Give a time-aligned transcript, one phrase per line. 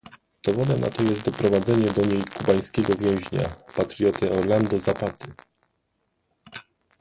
[0.43, 5.27] Dowodem na to jest doprowadzenie do niej kubańskiego więźnia- patrioty Orlando Zapaty